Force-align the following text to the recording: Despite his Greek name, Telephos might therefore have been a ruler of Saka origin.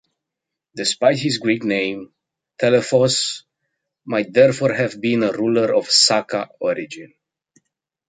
Despite 0.75 1.19
his 1.19 1.37
Greek 1.37 1.63
name, 1.63 2.11
Telephos 2.57 3.43
might 4.03 4.33
therefore 4.33 4.73
have 4.73 4.99
been 4.99 5.21
a 5.21 5.31
ruler 5.31 5.75
of 5.75 5.91
Saka 5.91 6.49
origin. 6.59 7.13